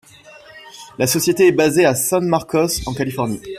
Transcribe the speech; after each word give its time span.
La 0.97 1.05
société 1.05 1.45
est 1.45 1.51
basée 1.51 1.85
à 1.85 1.93
San 1.93 2.25
Marcos 2.25 2.81
en 2.87 2.93
Californie. 2.95 3.39